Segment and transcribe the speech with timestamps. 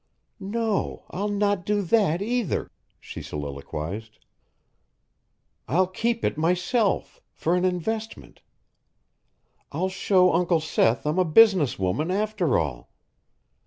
[0.39, 4.17] "No, I'll not do that, either," she soliloquized.
[5.67, 8.41] "I'll keep it myself for an investment.
[9.71, 12.89] I'll show Uncle Seth I'm a business woman, after all.